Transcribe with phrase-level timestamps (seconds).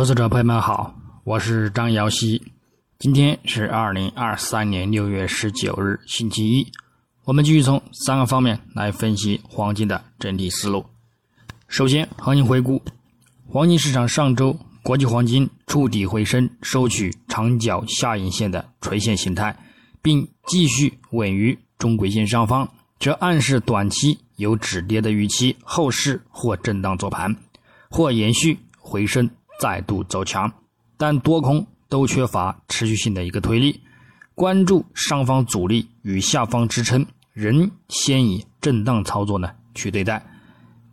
[0.00, 2.40] 投资者朋友们好，我是张瑶希。
[2.98, 6.66] 今天是二零二三年六月十九日，星期一。
[7.26, 10.86] 我们继续从三个方面来分析黄金的整体思路。
[11.68, 12.80] 首先，行情回顾：
[13.46, 19.54] 黄金市场上周国际黄金触底回升，收取长角下影线的垂线形态，
[20.00, 22.66] 并继续稳于中轨线上方，
[22.98, 27.36] 这暗示短期有止跌的预期，后市或震荡做盘，
[27.90, 29.28] 或延续回升。
[29.60, 30.50] 再度走强，
[30.96, 33.80] 但多空都缺乏持续性的一个推力。
[34.34, 40.24] 关注上方阻力与下方支撑，仍先以震荡操作呢去对待。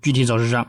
[0.00, 0.66] 具体走势上，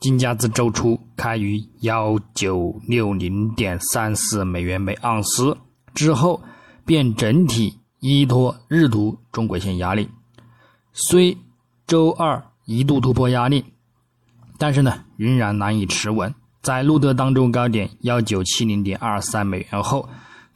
[0.00, 5.56] 金价自周初开于幺九六零点三四美元每盎司
[5.94, 6.42] 之后，
[6.84, 10.08] 便整体依托日图中轨线压力，
[10.92, 11.38] 虽
[11.86, 13.64] 周二一度突破压力，
[14.58, 16.34] 但是呢仍然难以持稳。
[16.60, 20.08] 在录得当中高点幺九七零点二三美元后，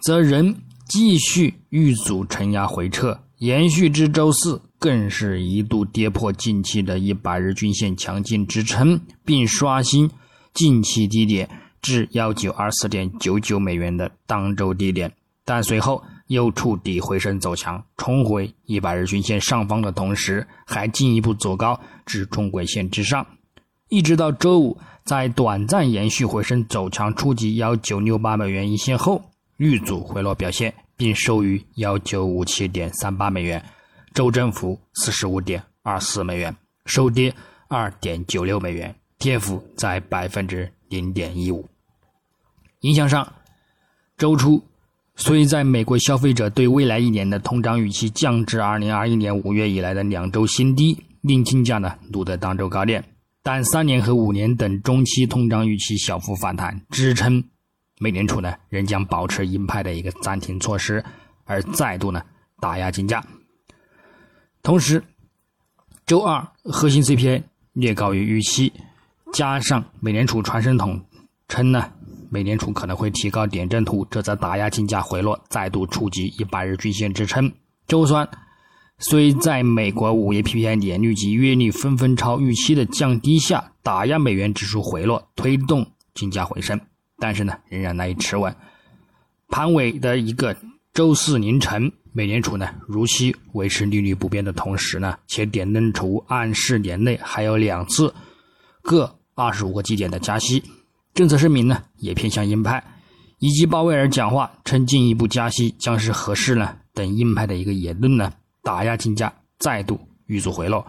[0.02, 0.54] 则仍
[0.88, 10.10] 继续遇阻承压回撤，延续至周四，更是一度跌破近期的一百日均线强劲支撑，并刷新
[10.52, 11.48] 近期低点
[11.80, 15.10] 至幺九二四点九九美元的当周低点，
[15.44, 23.24] 但随后又触底回升走强，重回一百日均线上方的同时，还进一步走高至中轨线之上，
[23.88, 24.76] 一直到周五。
[25.04, 29.20] 在短暂延续回升走强，触及幺九六八美元一线后，
[29.56, 33.64] 遇阻回落表现，并收于幺九五七点三八美元，
[34.14, 36.54] 周振幅四十五点二四美元，
[36.86, 37.34] 收跌
[37.68, 41.66] 二点九六美元，跌幅在百分之零点一五。
[42.80, 43.32] 影响上，
[44.16, 44.62] 周初
[45.16, 53.04] 虽在美国消费者对未来一年的通胀预期降至二零二一年五月以来的两周新低，令金价呢录得当周高点。
[53.44, 57.42] 但三年和五年等中期通胀预期小幅反弹，支撑
[57.98, 61.04] 美联储呢仍将保持鹰派的一个暂停措施，
[61.44, 62.22] 而再度呢
[62.60, 63.24] 打压金价。
[64.62, 65.02] 同时，
[66.06, 67.42] 周二核心 CPI
[67.72, 68.72] 略高于预期，
[69.32, 71.04] 加上美联储传声筒
[71.48, 71.92] 称呢
[72.30, 77.52] 美联储可能会提高点阵图，这则打压金价回落，再度触及一百日均线支撑。
[77.88, 78.28] 周三。
[79.02, 86.80] 虽在美国五月 PPI 年率及月率纷纷超预期的降低下，打压美元指数回落，推动金价回升，
[87.18, 88.54] 但是呢，仍然难以持稳。
[89.48, 90.56] 盘尾的一个
[90.94, 98.14] 周四凌晨，美联储呢如期维持利率不变的同时呢，且点灯图暗示年内还有两次
[98.82, 100.62] 各二十五个基点的加息，
[101.12, 102.82] 政策声明呢也偏向鹰派，
[103.40, 108.32] 以及鲍威尔讲话称进一步加息将是合适呢等鹰派的一个言论呢。
[108.62, 110.86] 打压金价再度遇阻回落，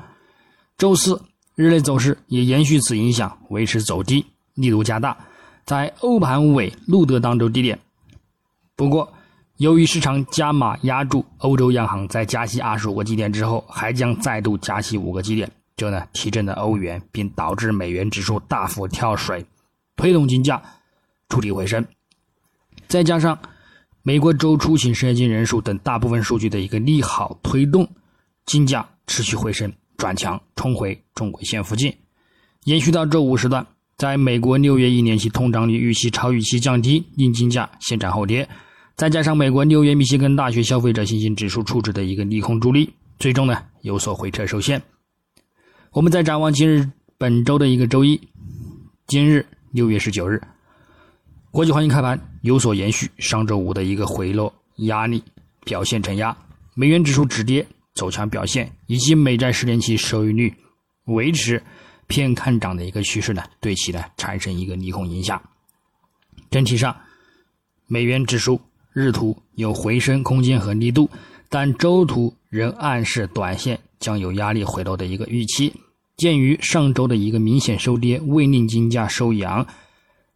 [0.77, 1.19] 周四
[1.55, 5.17] 日内走势也延续此影响，维持走低力度加大，
[5.65, 7.79] 在欧盘尾录得当周低点。
[8.75, 9.11] 不过，
[9.57, 19.45] 由于市场加码压住欧洲央行在加息二十五个基点之后，还将再度加息五个基点，这呢提振了欧元，并导致美元指数大幅跳水，
[19.95, 20.61] 推动金价
[21.29, 21.83] 触底回升。
[22.87, 23.37] 再加上。
[24.05, 27.87] 美国周出行失业金人数等大部分数据的一个利好推动，
[28.45, 31.95] 金价持续回升转强，冲回中轨线附近，
[32.65, 33.65] 延续到周五时段，
[33.95, 38.45] 在美国六月一年期通胀率预期超预期降低，令金价先涨后跌，
[38.97, 44.81] 再加上美国六月密歇根大学消费者信心指数处置的一个利空助力，最终呢有所回撤受限。
[45.93, 46.85] 我们再展望今日
[47.17, 48.19] 本周的一个周一，
[49.07, 50.41] 今日六月十九日。
[51.51, 55.23] 国际黄金开盘有所延续，上周五的一个回落压力
[55.63, 56.35] 表现承压，
[56.75, 60.53] 美元指数止跌走强表现，以及美债十年期收益率
[61.05, 61.63] 维持
[62.07, 65.41] 偏看涨的一个趋势呢，对其呢产生一个利空影响。
[66.51, 66.93] 整体上，
[67.87, 68.59] 美元指数
[68.91, 71.09] 日图有回升空间和力度，
[71.47, 75.73] 但周图仍暗示短线将有压力回落的一个预期。
[76.17, 79.65] 鉴于上周的一个明显收跌未令金价收阳。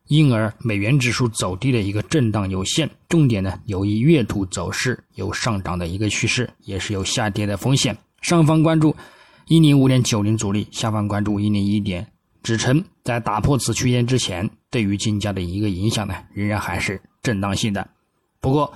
[0.08, 7.98] 因而，美元指数走低的一个震荡有限，重点呢，由于月图走势有上涨的一个趋势，也是有下跌的风险。
[8.22, 8.96] 上方关注
[9.48, 12.08] 一零五点九零阻力，下方关注一零一点
[12.42, 12.82] 支撑。
[13.04, 17.86] 在打破此区间之前，对于金价的一个影响呢，仍然还是震荡性的。
[18.40, 18.74] 不过，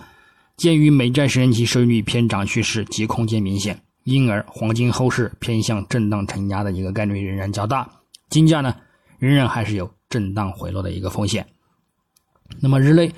[0.57, 7.89] 鉴于美债十年期收益率偏涨趋势及空间明显，因而黄金后市偏向震荡承压的一个概率仍然较大。
[8.29, 8.75] 金价呢，
[9.17, 9.89] 仍然还是有。
[10.11, 11.47] 震荡回落的一个风险。
[12.59, 13.11] 那么日内，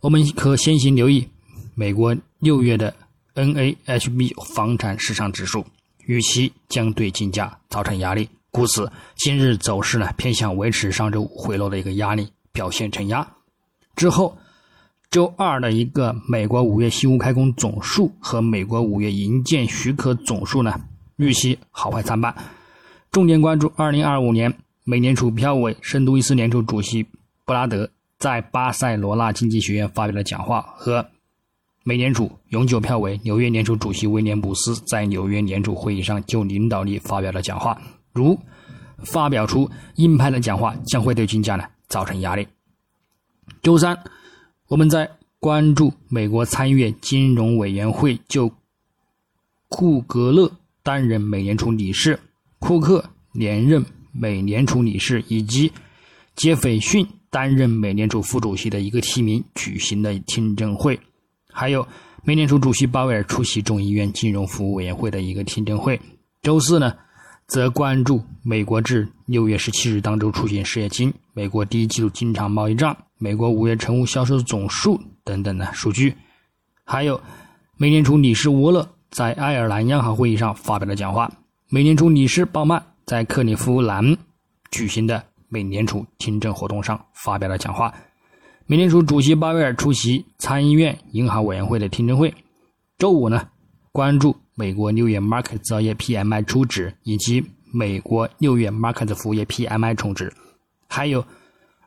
[0.00, 1.28] 我们可先行留意
[1.76, 2.92] 美国六月的
[3.34, 5.64] NAHB 房产市场指数，
[6.06, 13.36] 预期将对金价造成压力，故此今日走势呢偏向维持上周五回落的一个压力表现承压。
[13.94, 14.36] 之后，
[15.10, 20.80] 周二的一个美国五月新屋开工总数和美国五月营建许可总数呢，
[21.16, 22.34] 预期好坏参半。
[23.12, 27.06] 重点关注二零二五年，美联储票委、圣路易斯联储主席
[27.44, 31.06] 布拉德在巴塞罗那经济学院发表的讲话和。
[31.82, 37.80] 美联储永久票委、纽约联储主席威廉姆斯在纽约联储会议上就领导力发表了讲话，
[38.12, 38.38] 如
[38.98, 42.46] 发表出鹰派的讲话将会对金价呢造成压力。
[43.62, 43.98] 周三，
[44.68, 48.52] 我们在关注美国参议院金融委员会就
[49.70, 50.52] 库格勒
[50.82, 52.20] 担任美联储理事、
[52.58, 53.02] 库克
[53.32, 55.70] 连任美联储理事以及
[56.36, 60.98] 杰斐逊担任美联储副主席的一个提名举行的听证会。
[61.52, 61.86] 还有，
[62.22, 66.00] 美联储主席鲍威尔出席众议院金融服务委员会的一个听证会。
[66.42, 66.94] 周四呢，
[67.46, 76.14] 则关注美国至六月十七日当周出现失业金、美国第一季度经常贸易账、美国五月成屋销售总数等等的数据。
[76.84, 77.20] 还有，
[77.76, 81.30] 美联储理事沃勒在爱尔兰央行会议上发表的讲话。
[81.68, 84.16] 美联储理事鲍曼在克利夫兰
[84.70, 87.92] 举行的美联储听证活动上发表了讲话。
[88.66, 92.32] 美联储主席鲍威尔出席参议院银行委员会的听证会。
[92.98, 93.48] 周五呢，
[93.90, 100.32] 关注美国六月 market 制造业 PMI 初值以及美国六月 market 服务业 PMI 重值，
[100.86, 101.26] 还有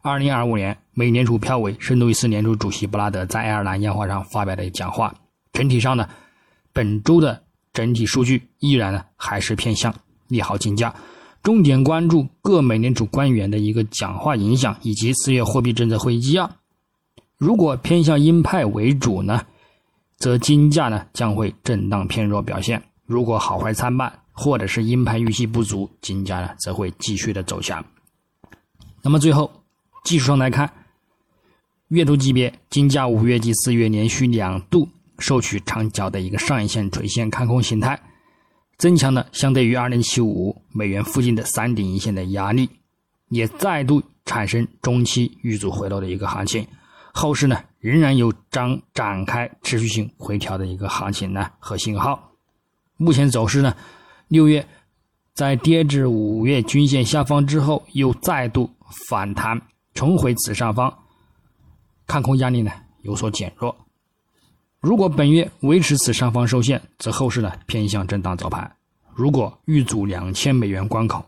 [0.01, 5.15] 2025年美联储票委圣路易斯联储主席布拉德在爱尔兰烟花上发表的讲话。
[5.53, 6.09] 整体上呢，
[6.73, 7.41] 本周的
[7.71, 9.95] 整体数据依然呢还是偏向
[10.27, 10.93] 利好金价。
[11.41, 16.49] 重点关注各美联储官员的一个讲话影响，以及四月货币政策会议纪要。
[17.37, 19.41] 如果偏向鹰派为主呢，
[20.17, 27.83] 则金价呢将会震荡偏弱表现；如果好坏参半，或者是鹰派预期不足，金价呢则会继续的走强。
[29.01, 29.51] 那么最后，
[30.05, 30.71] 技术上来看，
[31.89, 34.87] 月度级别金价五月及四月连续两度
[35.19, 38.01] 收取长角的一个上影线垂线看空形态，
[38.83, 42.69] 增强了相对于二零七五美元附近的三顶一线的压力，
[43.29, 46.67] 也再度产生中期遇阻回落的一个行情。
[47.13, 52.33] 后市呢，仍然有张展开持续性回调的一个行情呢和信号。
[52.97, 53.73] 目前走势呢，
[54.27, 54.67] 六月
[55.33, 58.69] 在跌至五月均线下方之后，又再度
[59.07, 59.61] 反弹，
[59.93, 60.93] 重回此上方，
[62.05, 62.69] 看空压力呢
[63.03, 63.82] 有所减弱。
[64.83, 68.69] 如果本月维持此上方受限，则后市呢偏向震荡走盘。
[69.13, 71.23] 如果遇阻两千美元关口，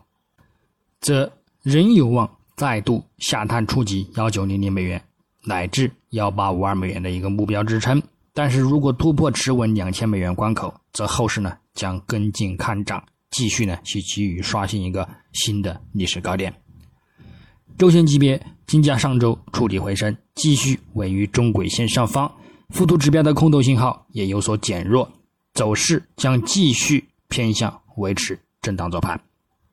[1.00, 1.32] 则
[1.62, 5.02] 仍有望再度下探触及幺九零零美元。
[5.42, 8.02] 乃至幺八五二美元的一个目标支撑，
[8.34, 16.52] 但是如果突破持稳两千美元关口，则后市呢将跟进看涨，继续呢去给予刷新一个新的历史高点。
[17.78, 22.30] 周线级别金价上周触底回升，继续位于中轨线上方，
[22.70, 25.10] 附图指标的空头信号也有所减弱，
[25.54, 29.20] 走势将继续偏向维持震荡走盘。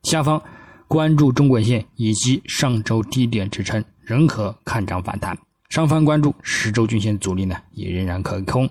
[0.02, 0.40] 下方
[0.86, 5.36] 关注中轨线以及上周低点支撑，仍可看涨反弹。
[5.70, 8.70] 上方关注十周均线阻力呢，也仍然可空。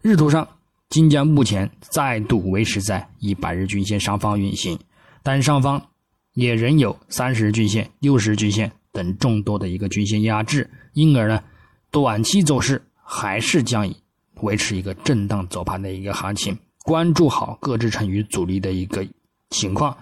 [0.00, 0.48] 日图上，
[0.88, 4.78] 金价目前再度维持在一百日均线上方运行，
[5.22, 5.84] 但上方
[6.32, 11.42] 也仍有三十日均线、六十日均线等众多的一个均线压制，因而呢，
[11.90, 13.96] 短期走势还是将以
[14.42, 16.58] 维持一个震荡走盘的一个行情。
[16.82, 19.06] 关注好各支撑与阻力的一个
[19.50, 19.96] 情况，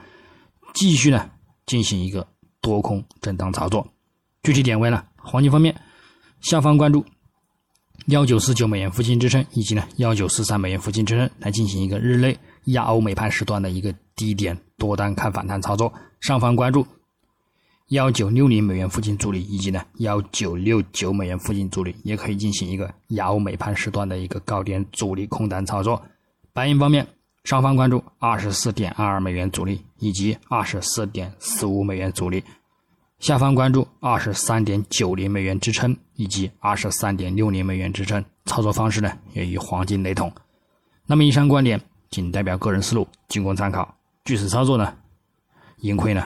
[0.72, 1.30] 继续呢
[1.66, 2.26] 进行一个
[2.60, 3.86] 多空震荡操作。
[4.42, 5.74] 具体点位呢，黄金方面。
[6.40, 7.02] 下方关注
[8.06, 15.90] 幺九四九美元附近支撑，以及呢幺九四三美元附近支撑，来进行一个日内亚欧美盘时段的一个低点多单看反弹操作。
[16.20, 16.86] 上方关注
[17.88, 26.02] 幺九六零美元附近阻力，以及呢幺九六九美元附近阻力，也可以进行一个亚欧美盘时段的一个高点阻力空单操作。
[26.54, 27.06] 白银方面，
[27.44, 32.42] 上方关注二十四点二二美元阻力，以及二十四点四五美元阻力。
[33.18, 40.32] 下方关注二十三点九零美元支撑以及二十三点六零美元支撑，操作方式呢也与黄金雷同。
[41.06, 43.94] 那么以上观点仅代表个人思路，仅供参考。
[44.24, 44.94] 据此操作呢，
[45.78, 46.22] 盈亏呢